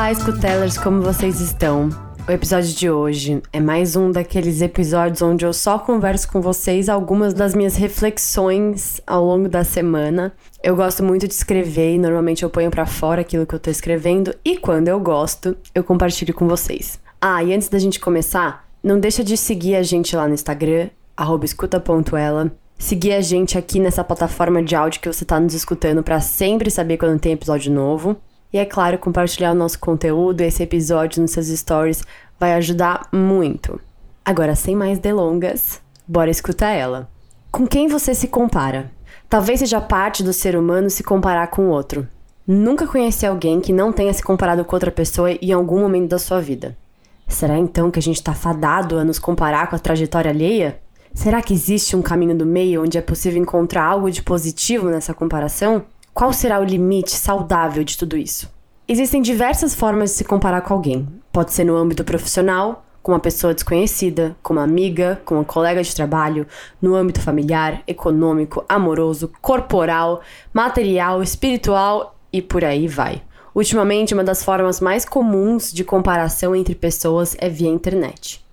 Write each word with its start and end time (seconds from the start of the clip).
Olá, 0.00 0.12
escutellers, 0.12 0.78
como 0.78 1.02
vocês 1.02 1.42
estão? 1.42 1.90
O 2.26 2.32
episódio 2.32 2.72
de 2.74 2.90
hoje 2.90 3.42
é 3.52 3.60
mais 3.60 3.96
um 3.96 4.10
daqueles 4.10 4.62
episódios 4.62 5.20
onde 5.20 5.44
eu 5.44 5.52
só 5.52 5.78
converso 5.78 6.26
com 6.32 6.40
vocês 6.40 6.88
algumas 6.88 7.34
das 7.34 7.54
minhas 7.54 7.76
reflexões 7.76 8.98
ao 9.06 9.22
longo 9.22 9.46
da 9.46 9.62
semana. 9.62 10.32
Eu 10.62 10.74
gosto 10.74 11.04
muito 11.04 11.28
de 11.28 11.34
escrever 11.34 11.96
e 11.96 11.98
normalmente 11.98 12.42
eu 12.42 12.48
ponho 12.48 12.70
para 12.70 12.86
fora 12.86 13.20
aquilo 13.20 13.44
que 13.44 13.54
eu 13.54 13.58
tô 13.58 13.68
escrevendo 13.68 14.34
e 14.42 14.56
quando 14.56 14.88
eu 14.88 14.98
gosto, 14.98 15.54
eu 15.74 15.84
compartilho 15.84 16.32
com 16.32 16.48
vocês. 16.48 16.98
Ah, 17.20 17.44
e 17.44 17.52
antes 17.52 17.68
da 17.68 17.78
gente 17.78 18.00
começar, 18.00 18.66
não 18.82 18.98
deixa 18.98 19.22
de 19.22 19.36
seguir 19.36 19.76
a 19.76 19.82
gente 19.82 20.16
lá 20.16 20.26
no 20.26 20.32
Instagram, 20.32 20.88
escuta.ela. 21.44 22.50
Seguir 22.78 23.12
a 23.12 23.20
gente 23.20 23.58
aqui 23.58 23.78
nessa 23.78 24.02
plataforma 24.02 24.62
de 24.62 24.74
áudio 24.74 25.02
que 25.02 25.12
você 25.12 25.26
tá 25.26 25.38
nos 25.38 25.52
escutando 25.52 26.02
para 26.02 26.20
sempre 26.20 26.70
saber 26.70 26.96
quando 26.96 27.20
tem 27.20 27.32
episódio 27.32 27.70
novo. 27.70 28.16
E 28.52 28.58
é 28.58 28.64
claro, 28.64 28.98
compartilhar 28.98 29.52
o 29.52 29.54
nosso 29.54 29.78
conteúdo, 29.78 30.40
esse 30.40 30.62
episódio 30.62 31.22
nos 31.22 31.30
seus 31.30 31.46
stories 31.46 32.02
vai 32.38 32.54
ajudar 32.54 33.08
muito. 33.12 33.80
Agora, 34.24 34.56
sem 34.56 34.74
mais 34.74 34.98
delongas, 34.98 35.80
bora 36.06 36.30
escutar 36.30 36.70
ela. 36.70 37.08
Com 37.52 37.66
quem 37.66 37.86
você 37.86 38.14
se 38.14 38.28
compara? 38.28 38.90
Talvez 39.28 39.60
seja 39.60 39.80
parte 39.80 40.22
do 40.22 40.32
ser 40.32 40.56
humano 40.56 40.90
se 40.90 41.04
comparar 41.04 41.46
com 41.48 41.66
o 41.66 41.70
outro. 41.70 42.08
Nunca 42.46 42.86
conheci 42.86 43.24
alguém 43.24 43.60
que 43.60 43.72
não 43.72 43.92
tenha 43.92 44.12
se 44.12 44.22
comparado 44.22 44.64
com 44.64 44.74
outra 44.74 44.90
pessoa 44.90 45.30
em 45.30 45.52
algum 45.52 45.80
momento 45.80 46.10
da 46.10 46.18
sua 46.18 46.40
vida. 46.40 46.76
Será 47.28 47.56
então 47.56 47.92
que 47.92 47.98
a 48.00 48.02
gente 48.02 48.16
está 48.16 48.34
fadado 48.34 48.98
a 48.98 49.04
nos 49.04 49.20
comparar 49.20 49.68
com 49.68 49.76
a 49.76 49.78
trajetória 49.78 50.32
alheia? 50.32 50.80
Será 51.14 51.40
que 51.40 51.54
existe 51.54 51.94
um 51.94 52.02
caminho 52.02 52.36
do 52.36 52.44
meio 52.44 52.82
onde 52.82 52.98
é 52.98 53.00
possível 53.00 53.40
encontrar 53.40 53.84
algo 53.84 54.10
de 54.10 54.22
positivo 54.22 54.88
nessa 54.90 55.14
comparação? 55.14 55.84
Qual 56.12 56.32
será 56.32 56.60
o 56.60 56.64
limite 56.64 57.12
saudável 57.12 57.84
de 57.84 57.96
tudo 57.96 58.16
isso? 58.16 58.50
Existem 58.86 59.22
diversas 59.22 59.74
formas 59.74 60.10
de 60.10 60.16
se 60.16 60.24
comparar 60.24 60.60
com 60.62 60.74
alguém. 60.74 61.08
Pode 61.32 61.52
ser 61.52 61.64
no 61.64 61.76
âmbito 61.76 62.02
profissional, 62.02 62.84
com 63.02 63.12
uma 63.12 63.20
pessoa 63.20 63.54
desconhecida, 63.54 64.36
com 64.42 64.52
uma 64.52 64.64
amiga, 64.64 65.22
com 65.24 65.36
uma 65.36 65.44
colega 65.44 65.82
de 65.82 65.94
trabalho, 65.94 66.46
no 66.82 66.94
âmbito 66.94 67.20
familiar, 67.20 67.82
econômico, 67.86 68.64
amoroso, 68.68 69.30
corporal, 69.40 70.20
material, 70.52 71.22
espiritual 71.22 72.16
e 72.32 72.42
por 72.42 72.64
aí 72.64 72.88
vai. 72.88 73.22
Ultimamente, 73.54 74.12
uma 74.12 74.24
das 74.24 74.44
formas 74.44 74.80
mais 74.80 75.04
comuns 75.04 75.72
de 75.72 75.84
comparação 75.84 76.54
entre 76.54 76.74
pessoas 76.74 77.36
é 77.38 77.48
via 77.48 77.68
internet. 77.68 78.44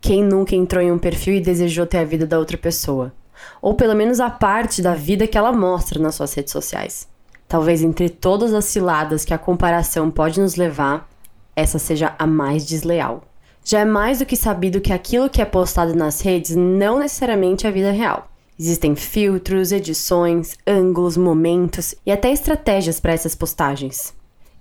Quem 0.00 0.22
nunca 0.22 0.54
entrou 0.54 0.82
em 0.82 0.92
um 0.92 0.98
perfil 0.98 1.34
e 1.34 1.40
desejou 1.40 1.86
ter 1.86 1.98
a 1.98 2.04
vida 2.04 2.26
da 2.26 2.38
outra 2.38 2.56
pessoa? 2.56 3.12
Ou 3.60 3.74
pelo 3.74 3.94
menos 3.94 4.20
a 4.20 4.30
parte 4.30 4.82
da 4.82 4.94
vida 4.94 5.26
que 5.26 5.36
ela 5.36 5.52
mostra 5.52 6.00
nas 6.00 6.14
suas 6.14 6.34
redes 6.34 6.52
sociais. 6.52 7.08
Talvez 7.48 7.82
entre 7.82 8.08
todas 8.08 8.52
as 8.52 8.64
ciladas 8.64 9.24
que 9.24 9.34
a 9.34 9.38
comparação 9.38 10.10
pode 10.10 10.40
nos 10.40 10.56
levar, 10.56 11.08
essa 11.54 11.78
seja 11.78 12.14
a 12.18 12.26
mais 12.26 12.66
desleal. 12.66 13.22
Já 13.64 13.80
é 13.80 13.84
mais 13.84 14.18
do 14.20 14.26
que 14.26 14.36
sabido 14.36 14.80
que 14.80 14.92
aquilo 14.92 15.30
que 15.30 15.42
é 15.42 15.44
postado 15.44 15.94
nas 15.94 16.20
redes 16.20 16.54
não 16.54 16.98
necessariamente 16.98 17.66
é 17.66 17.68
a 17.68 17.72
vida 17.72 17.90
real. 17.90 18.28
Existem 18.58 18.94
filtros, 18.94 19.72
edições, 19.72 20.56
ângulos, 20.66 21.16
momentos 21.16 21.94
e 22.06 22.10
até 22.10 22.30
estratégias 22.30 22.98
para 23.00 23.12
essas 23.12 23.34
postagens. 23.34 24.14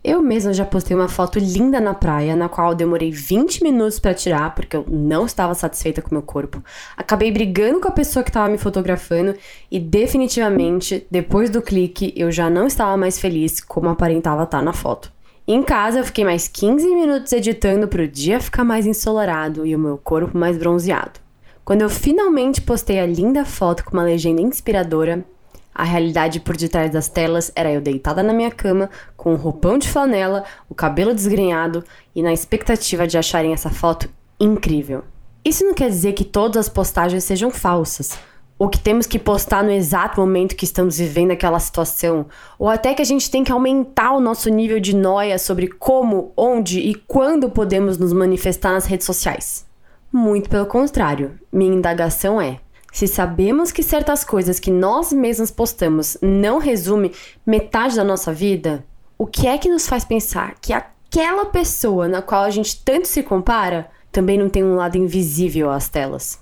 Eu 0.07 0.21
mesma 0.21 0.53
já 0.53 0.63
postei 0.63 0.95
uma 0.95 1.07
foto 1.07 1.39
linda 1.39 1.81
na 1.81 1.91
praia, 1.91 2.35
na 2.35 2.47
qual 2.47 2.69
eu 2.69 2.75
demorei 2.75 3.09
20 3.09 3.63
minutos 3.63 3.97
para 3.97 4.13
tirar, 4.13 4.53
porque 4.53 4.77
eu 4.77 4.85
não 4.87 5.25
estava 5.25 5.55
satisfeita 5.55 5.99
com 5.99 6.13
meu 6.13 6.21
corpo. 6.21 6.63
Acabei 6.95 7.31
brigando 7.31 7.79
com 7.79 7.87
a 7.87 7.91
pessoa 7.91 8.21
que 8.21 8.29
estava 8.29 8.47
me 8.47 8.59
fotografando 8.59 9.33
e 9.71 9.79
definitivamente, 9.79 11.07
depois 11.09 11.49
do 11.49 11.59
clique, 11.59 12.13
eu 12.15 12.31
já 12.31 12.51
não 12.51 12.67
estava 12.67 12.95
mais 12.95 13.17
feliz 13.17 13.59
como 13.59 13.89
aparentava 13.89 14.43
estar 14.43 14.61
na 14.61 14.73
foto. 14.73 15.11
Em 15.47 15.63
casa, 15.63 15.97
eu 15.97 16.05
fiquei 16.05 16.23
mais 16.23 16.47
15 16.47 16.87
minutos 16.87 17.31
editando 17.33 17.87
para 17.87 18.03
o 18.03 18.07
dia 18.07 18.39
ficar 18.39 18.63
mais 18.63 18.85
ensolarado 18.85 19.65
e 19.65 19.75
o 19.75 19.79
meu 19.79 19.97
corpo 19.97 20.37
mais 20.37 20.55
bronzeado. 20.55 21.19
Quando 21.63 21.81
eu 21.81 21.89
finalmente 21.89 22.61
postei 22.61 22.99
a 22.99 23.07
linda 23.07 23.43
foto 23.43 23.83
com 23.83 23.97
uma 23.97 24.03
legenda 24.03 24.39
inspiradora, 24.39 25.25
a 25.75 25.83
realidade 25.83 26.39
por 26.39 26.55
detrás 26.55 26.89
das 26.89 27.09
telas 27.09 27.51
era 27.53 27.69
eu 27.69 27.81
deitada 27.81 28.23
na 28.23 28.31
minha 28.31 28.49
cama, 28.49 28.89
com 29.17 29.33
um 29.33 29.35
roupão 29.35 29.77
de 29.77 29.89
flanela, 29.89 30.45
o 30.69 30.73
cabelo 30.73 31.13
desgrenhado 31.13 31.83
e 32.15 32.23
na 32.23 32.31
expectativa 32.31 33.05
de 33.05 33.17
acharem 33.17 33.51
essa 33.51 33.69
foto 33.69 34.09
incrível. 34.39 35.03
Isso 35.43 35.65
não 35.65 35.73
quer 35.73 35.89
dizer 35.89 36.13
que 36.13 36.23
todas 36.23 36.57
as 36.57 36.69
postagens 36.69 37.25
sejam 37.25 37.51
falsas, 37.51 38.17
ou 38.57 38.69
que 38.69 38.79
temos 38.79 39.05
que 39.05 39.19
postar 39.19 39.63
no 39.63 39.71
exato 39.71 40.19
momento 40.19 40.55
que 40.55 40.63
estamos 40.63 40.97
vivendo 40.97 41.31
aquela 41.31 41.59
situação, 41.59 42.25
ou 42.57 42.69
até 42.69 42.93
que 42.93 43.01
a 43.01 43.05
gente 43.05 43.29
tem 43.29 43.43
que 43.43 43.51
aumentar 43.51 44.13
o 44.13 44.21
nosso 44.21 44.49
nível 44.49 44.79
de 44.79 44.95
noia 44.95 45.37
sobre 45.37 45.67
como, 45.67 46.31
onde 46.37 46.79
e 46.79 46.95
quando 46.95 47.49
podemos 47.49 47.97
nos 47.97 48.13
manifestar 48.13 48.71
nas 48.71 48.85
redes 48.85 49.05
sociais. 49.05 49.65
Muito 50.11 50.49
pelo 50.49 50.65
contrário, 50.65 51.37
minha 51.51 51.75
indagação 51.75 52.39
é: 52.39 52.59
se 52.95 53.09
sabemos 53.09 53.73
que 53.73 53.83
certas 53.83 54.23
coisas 54.23 54.57
que 54.57 54.71
nós 54.71 55.11
mesmos 55.11 55.51
postamos 55.51 56.17
não 56.21 56.59
resume 56.59 57.11
metade 57.45 57.97
da 57.97 58.05
nossa 58.05 58.31
vida, 58.31 58.85
o 59.17 59.27
que 59.27 59.47
é 59.47 59.57
que 59.57 59.67
nos 59.67 59.85
faz 59.85 60.05
pensar 60.05 60.55
que 60.61 60.71
aquela 60.71 61.43
pessoa 61.47 62.07
na 62.07 62.21
qual 62.21 62.43
a 62.43 62.49
gente 62.49 62.81
tanto 62.85 63.05
se 63.05 63.21
compara 63.21 63.91
também 64.13 64.37
não 64.37 64.47
tem 64.47 64.63
um 64.63 64.77
lado 64.77 64.97
invisível 64.97 65.71
às 65.71 65.89
telas? 65.89 66.39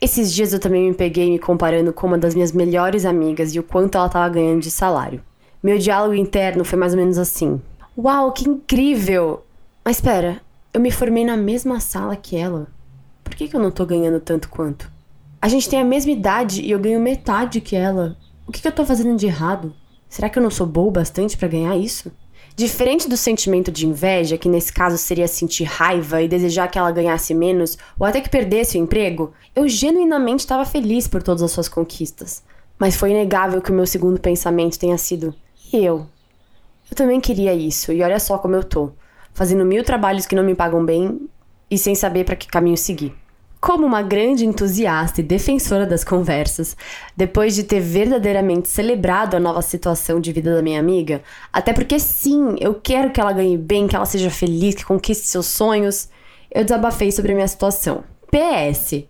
Esses 0.00 0.32
dias 0.32 0.54
eu 0.54 0.58
também 0.58 0.88
me 0.88 0.94
peguei 0.94 1.30
me 1.30 1.38
comparando 1.38 1.92
com 1.92 2.06
uma 2.06 2.16
das 2.16 2.34
minhas 2.34 2.52
melhores 2.52 3.04
amigas 3.04 3.54
e 3.54 3.58
o 3.58 3.62
quanto 3.62 3.98
ela 3.98 4.06
estava 4.06 4.28
ganhando 4.30 4.62
de 4.62 4.70
salário. 4.70 5.22
Meu 5.62 5.76
diálogo 5.76 6.14
interno 6.14 6.64
foi 6.64 6.78
mais 6.78 6.94
ou 6.94 6.98
menos 6.98 7.18
assim: 7.18 7.60
Uau, 7.98 8.32
que 8.32 8.48
incrível! 8.48 9.44
Mas 9.84 9.96
espera, 9.96 10.40
eu 10.72 10.80
me 10.80 10.90
formei 10.90 11.26
na 11.26 11.36
mesma 11.36 11.78
sala 11.78 12.16
que 12.16 12.38
ela. 12.38 12.68
Por 13.22 13.34
que, 13.34 13.48
que 13.48 13.54
eu 13.54 13.60
não 13.60 13.70
tô 13.70 13.84
ganhando 13.84 14.18
tanto 14.18 14.48
quanto? 14.48 14.90
A 15.42 15.48
gente 15.48 15.70
tem 15.70 15.80
a 15.80 15.84
mesma 15.84 16.12
idade 16.12 16.60
e 16.60 16.70
eu 16.70 16.78
ganho 16.78 17.00
metade 17.00 17.62
que 17.62 17.74
ela. 17.74 18.14
O 18.46 18.52
que, 18.52 18.60
que 18.60 18.68
eu 18.68 18.72
tô 18.72 18.84
fazendo 18.84 19.16
de 19.16 19.24
errado? 19.24 19.74
Será 20.06 20.28
que 20.28 20.38
eu 20.38 20.42
não 20.42 20.50
sou 20.50 20.66
boa 20.66 20.88
o 20.88 20.90
bastante 20.90 21.34
para 21.34 21.48
ganhar 21.48 21.74
isso? 21.78 22.12
Diferente 22.54 23.08
do 23.08 23.16
sentimento 23.16 23.72
de 23.72 23.86
inveja, 23.86 24.36
que 24.36 24.50
nesse 24.50 24.70
caso 24.70 24.98
seria 24.98 25.26
sentir 25.26 25.64
raiva 25.64 26.20
e 26.20 26.28
desejar 26.28 26.68
que 26.68 26.78
ela 26.78 26.92
ganhasse 26.92 27.32
menos 27.32 27.78
ou 27.98 28.04
até 28.06 28.20
que 28.20 28.28
perdesse 28.28 28.76
o 28.76 28.82
emprego, 28.82 29.32
eu 29.56 29.66
genuinamente 29.66 30.40
estava 30.40 30.66
feliz 30.66 31.08
por 31.08 31.22
todas 31.22 31.42
as 31.42 31.52
suas 31.52 31.70
conquistas. 31.70 32.42
Mas 32.78 32.94
foi 32.94 33.12
inegável 33.12 33.62
que 33.62 33.70
o 33.70 33.74
meu 33.74 33.86
segundo 33.86 34.20
pensamento 34.20 34.78
tenha 34.78 34.98
sido: 34.98 35.34
e 35.72 35.82
eu? 35.82 36.06
Eu 36.90 36.94
também 36.94 37.18
queria 37.18 37.54
isso, 37.54 37.92
e 37.92 38.02
olha 38.02 38.20
só 38.20 38.36
como 38.36 38.56
eu 38.56 38.64
tô, 38.64 38.90
fazendo 39.32 39.64
mil 39.64 39.84
trabalhos 39.84 40.26
que 40.26 40.34
não 40.34 40.44
me 40.44 40.54
pagam 40.54 40.84
bem 40.84 41.30
e 41.70 41.78
sem 41.78 41.94
saber 41.94 42.24
para 42.24 42.36
que 42.36 42.46
caminho 42.46 42.76
seguir. 42.76 43.14
Como 43.60 43.86
uma 43.86 44.00
grande 44.00 44.46
entusiasta 44.46 45.20
e 45.20 45.24
defensora 45.24 45.84
das 45.84 46.02
conversas, 46.02 46.74
depois 47.14 47.54
de 47.54 47.62
ter 47.62 47.78
verdadeiramente 47.78 48.70
celebrado 48.70 49.36
a 49.36 49.40
nova 49.40 49.60
situação 49.60 50.18
de 50.18 50.32
vida 50.32 50.54
da 50.54 50.62
minha 50.62 50.80
amiga, 50.80 51.22
até 51.52 51.74
porque 51.74 52.00
sim, 52.00 52.56
eu 52.58 52.74
quero 52.74 53.10
que 53.10 53.20
ela 53.20 53.34
ganhe 53.34 53.58
bem, 53.58 53.86
que 53.86 53.94
ela 53.94 54.06
seja 54.06 54.30
feliz, 54.30 54.74
que 54.74 54.84
conquiste 54.84 55.26
seus 55.26 55.44
sonhos, 55.44 56.08
eu 56.50 56.64
desabafei 56.64 57.12
sobre 57.12 57.32
a 57.32 57.34
minha 57.34 57.48
situação. 57.48 58.02
PS. 58.30 59.04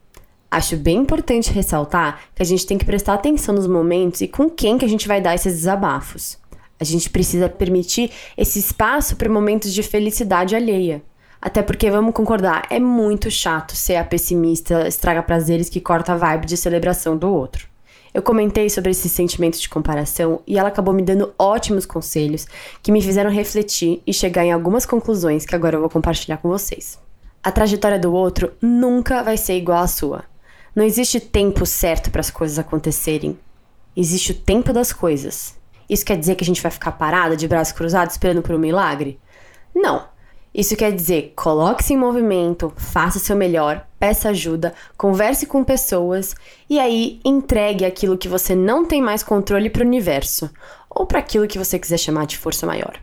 Acho 0.51 0.77
bem 0.77 0.97
importante 0.97 1.53
ressaltar 1.53 2.21
que 2.35 2.43
a 2.43 2.47
gente 2.47 2.67
tem 2.67 2.77
que 2.77 2.85
prestar 2.85 3.15
atenção 3.15 3.55
nos 3.55 3.69
momentos 3.69 4.21
e 4.21 4.27
com 4.27 4.51
quem 4.51 4.77
que 4.77 4.85
a 4.85 4.89
gente 4.89 5.07
vai 5.07 5.21
dar 5.21 5.37
esses 5.37 5.55
desabafos. 5.55 6.37
A 6.81 6.83
gente 6.83 7.09
precisa 7.09 7.49
permitir 7.49 8.11
esse 8.37 8.59
espaço 8.59 9.15
para 9.15 9.29
momentos 9.29 9.73
de 9.73 9.83
felicidade 9.85 10.57
alheia. 10.57 11.03
Até 11.41 11.63
porque, 11.63 11.91
vamos 11.91 12.13
concordar, 12.13 12.67
é 12.69 12.79
muito 12.79 13.31
chato 13.31 13.75
ser 13.75 13.97
a 13.97 14.05
pessimista, 14.05 14.87
estraga 14.87 15.23
prazeres 15.23 15.71
que 15.71 15.81
corta 15.81 16.13
a 16.13 16.17
vibe 16.17 16.47
de 16.47 16.57
celebração 16.57 17.17
do 17.17 17.33
outro. 17.33 17.67
Eu 18.13 18.23
comentei 18.23 18.69
sobre 18.69 18.91
esse 18.91 19.09
sentimento 19.09 19.59
de 19.59 19.69
comparação 19.69 20.43
e 20.47 20.59
ela 20.59 20.69
acabou 20.69 20.93
me 20.93 21.03
dando 21.03 21.33
ótimos 21.39 21.87
conselhos 21.87 22.47
que 22.83 22.91
me 22.91 23.01
fizeram 23.01 23.31
refletir 23.31 24.03
e 24.07 24.13
chegar 24.13 24.45
em 24.45 24.53
algumas 24.53 24.85
conclusões 24.85 25.47
que 25.47 25.55
agora 25.55 25.77
eu 25.77 25.81
vou 25.81 25.89
compartilhar 25.89 26.39
com 26.39 26.49
vocês. 26.49 26.99
A 27.43 27.51
trajetória 27.51 27.99
do 27.99 28.13
outro 28.13 28.53
nunca 28.61 29.23
vai 29.23 29.37
ser 29.37 29.57
igual 29.57 29.83
à 29.83 29.87
sua. 29.87 30.25
Não 30.75 30.85
existe 30.85 31.21
tempo 31.21 31.65
certo 31.65 32.11
para 32.11 32.21
as 32.21 32.31
coisas 32.31 32.59
acontecerem. 32.59 33.39
Existe 33.97 34.33
o 34.33 34.35
tempo 34.35 34.73
das 34.73 34.93
coisas. 34.93 35.57
Isso 35.89 36.05
quer 36.05 36.19
dizer 36.19 36.35
que 36.35 36.45
a 36.45 36.47
gente 36.47 36.63
vai 36.63 36.71
ficar 36.71 36.93
parada 36.93 37.37
de 37.37 37.49
braços 37.49 37.73
cruzados 37.73 38.15
esperando 38.15 38.43
por 38.43 38.55
um 38.55 38.59
milagre? 38.59 39.19
Não. 39.75 40.05
Isso 40.53 40.77
quer 40.77 40.93
dizer, 40.93 41.33
coloque-se 41.37 41.95
em 41.95 41.97
movimento, 41.97 42.73
faça 42.77 43.19
o 43.19 43.21
seu 43.21 43.37
melhor, 43.37 43.87
peça 44.01 44.31
ajuda, 44.31 44.75
converse 44.97 45.47
com 45.47 45.63
pessoas 45.63 46.35
e 46.69 46.81
aí 46.81 47.21
entregue 47.25 47.85
aquilo 47.85 48.19
que 48.19 48.29
você 48.29 48.55
não 48.55 48.85
tem 48.85 49.01
mais 49.01 49.23
controle 49.23 49.71
para 49.71 49.85
o 49.85 49.87
universo 49.87 50.51
ou 50.89 51.07
para 51.07 51.21
aquilo 51.21 51.47
que 51.47 51.59
você 51.59 51.79
quiser 51.79 51.99
chamar 51.99 52.27
de 52.27 52.37
força 52.37 52.67
maior. 52.67 52.99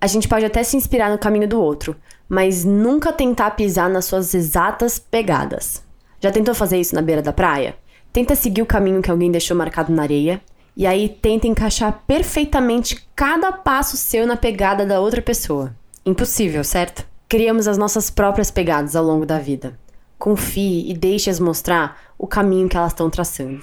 A 0.00 0.06
gente 0.06 0.28
pode 0.28 0.44
até 0.44 0.62
se 0.62 0.76
inspirar 0.76 1.10
no 1.10 1.18
caminho 1.18 1.48
do 1.48 1.60
outro, 1.60 1.96
mas 2.28 2.64
nunca 2.64 3.12
tentar 3.12 3.50
pisar 3.52 3.90
nas 3.90 4.04
suas 4.04 4.32
exatas 4.32 4.98
pegadas. 4.98 5.82
Já 6.20 6.30
tentou 6.30 6.54
fazer 6.54 6.78
isso 6.78 6.94
na 6.94 7.02
beira 7.02 7.20
da 7.20 7.32
praia? 7.32 7.76
Tenta 8.12 8.36
seguir 8.36 8.62
o 8.62 8.66
caminho 8.66 9.02
que 9.02 9.10
alguém 9.10 9.30
deixou 9.30 9.56
marcado 9.56 9.92
na 9.92 10.02
areia 10.02 10.40
e 10.76 10.86
aí 10.86 11.08
tenta 11.08 11.48
encaixar 11.48 12.04
perfeitamente 12.06 13.08
cada 13.14 13.50
passo 13.50 13.96
seu 13.96 14.24
na 14.26 14.36
pegada 14.36 14.86
da 14.86 15.00
outra 15.00 15.20
pessoa. 15.20 15.74
Impossível, 16.04 16.64
certo? 16.64 17.06
Criamos 17.28 17.68
as 17.68 17.78
nossas 17.78 18.10
próprias 18.10 18.50
pegadas 18.50 18.96
ao 18.96 19.04
longo 19.04 19.24
da 19.24 19.38
vida. 19.38 19.78
Confie 20.18 20.90
e 20.90 20.94
deixe-as 20.94 21.38
mostrar 21.38 21.96
o 22.18 22.26
caminho 22.26 22.68
que 22.68 22.76
elas 22.76 22.90
estão 22.90 23.08
traçando. 23.08 23.62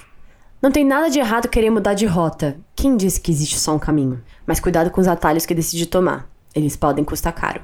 Não 0.62 0.72
tem 0.72 0.82
nada 0.82 1.10
de 1.10 1.18
errado 1.18 1.50
querer 1.50 1.68
mudar 1.68 1.92
de 1.92 2.06
rota. 2.06 2.56
Quem 2.74 2.96
disse 2.96 3.20
que 3.20 3.30
existe 3.30 3.58
só 3.58 3.74
um 3.74 3.78
caminho? 3.78 4.22
Mas 4.46 4.58
cuidado 4.58 4.90
com 4.90 5.02
os 5.02 5.06
atalhos 5.06 5.44
que 5.44 5.54
decide 5.54 5.84
tomar. 5.84 6.30
Eles 6.54 6.76
podem 6.76 7.04
custar 7.04 7.34
caro. 7.34 7.60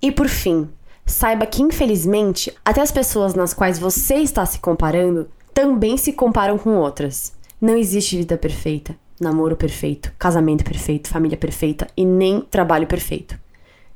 E 0.00 0.12
por 0.12 0.28
fim, 0.28 0.70
saiba 1.04 1.44
que 1.44 1.60
infelizmente, 1.60 2.54
até 2.64 2.80
as 2.80 2.92
pessoas 2.92 3.34
nas 3.34 3.52
quais 3.52 3.80
você 3.80 4.14
está 4.16 4.46
se 4.46 4.60
comparando 4.60 5.28
também 5.52 5.96
se 5.96 6.12
comparam 6.12 6.56
com 6.56 6.76
outras. 6.76 7.32
Não 7.60 7.76
existe 7.76 8.16
vida 8.16 8.38
perfeita, 8.38 8.94
namoro 9.20 9.56
perfeito, 9.56 10.12
casamento 10.16 10.62
perfeito, 10.62 11.08
família 11.08 11.36
perfeita 11.36 11.88
e 11.96 12.04
nem 12.04 12.40
trabalho 12.40 12.86
perfeito. 12.86 13.36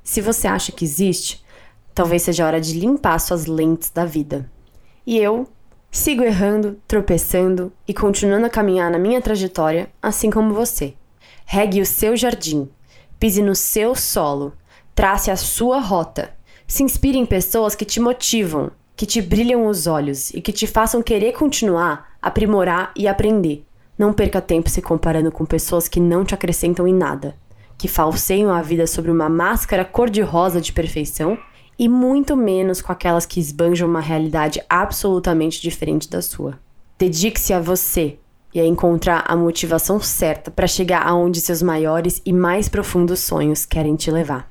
Se 0.04 0.20
você 0.20 0.46
acha 0.46 0.70
que 0.70 0.84
existe, 0.84 1.42
talvez 1.94 2.22
seja 2.22 2.46
hora 2.46 2.60
de 2.60 2.78
limpar 2.78 3.18
suas 3.18 3.46
lentes 3.46 3.88
da 3.88 4.04
vida. 4.04 4.50
E 5.06 5.16
eu 5.16 5.48
sigo 5.90 6.22
errando, 6.22 6.78
tropeçando 6.86 7.72
e 7.88 7.94
continuando 7.94 8.44
a 8.44 8.50
caminhar 8.50 8.90
na 8.90 8.98
minha 8.98 9.22
trajetória, 9.22 9.88
assim 10.02 10.30
como 10.30 10.52
você. 10.52 10.92
Regue 11.46 11.80
o 11.80 11.86
seu 11.86 12.16
jardim, 12.18 12.68
pise 13.18 13.40
no 13.40 13.54
seu 13.54 13.94
solo, 13.94 14.52
trace 14.94 15.30
a 15.30 15.36
sua 15.36 15.80
rota. 15.80 16.34
Se 16.66 16.82
inspire 16.82 17.16
em 17.16 17.24
pessoas 17.24 17.74
que 17.74 17.86
te 17.86 17.98
motivam, 17.98 18.72
que 18.94 19.06
te 19.06 19.22
brilham 19.22 19.66
os 19.66 19.86
olhos 19.86 20.30
e 20.34 20.42
que 20.42 20.52
te 20.52 20.66
façam 20.66 21.02
querer 21.02 21.32
continuar, 21.32 22.18
aprimorar 22.20 22.92
e 22.94 23.08
aprender. 23.08 23.64
Não 23.96 24.12
perca 24.12 24.40
tempo 24.42 24.68
se 24.68 24.82
comparando 24.82 25.32
com 25.32 25.46
pessoas 25.46 25.88
que 25.88 25.98
não 25.98 26.26
te 26.26 26.34
acrescentam 26.34 26.86
em 26.86 26.94
nada 26.94 27.42
que 27.76 27.88
falseiam 27.88 28.52
a 28.52 28.62
vida 28.62 28.86
sobre 28.86 29.10
uma 29.10 29.28
máscara 29.28 29.84
cor-de-rosa 29.84 30.60
de 30.60 30.72
perfeição, 30.72 31.38
e 31.78 31.88
muito 31.88 32.36
menos 32.36 32.80
com 32.80 32.92
aquelas 32.92 33.26
que 33.26 33.40
esbanjam 33.40 33.88
uma 33.88 34.00
realidade 34.00 34.62
absolutamente 34.68 35.60
diferente 35.60 36.08
da 36.08 36.22
sua. 36.22 36.58
Dedique-se 36.98 37.52
a 37.52 37.60
você 37.60 38.16
e 38.54 38.60
a 38.60 38.64
encontrar 38.64 39.24
a 39.26 39.36
motivação 39.36 40.00
certa 40.00 40.50
para 40.50 40.68
chegar 40.68 41.04
aonde 41.04 41.40
seus 41.40 41.60
maiores 41.60 42.22
e 42.24 42.32
mais 42.32 42.68
profundos 42.68 43.20
sonhos 43.20 43.66
querem 43.66 43.96
te 43.96 44.10
levar. 44.10 44.48